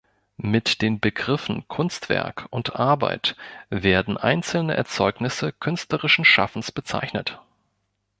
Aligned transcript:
Mit 0.37 0.81
den 0.81 0.99
Begriffen 0.99 1.67
„Kunstwerk“ 1.67 2.47
und 2.49 2.75
„Arbeit“ 2.75 3.35
werden 3.69 4.17
einzelne 4.17 4.75
Erzeugnisse 4.75 5.51
künstlerischen 5.51 6.25
Schaffens 6.25 6.71
bezeichnet. 6.71 7.39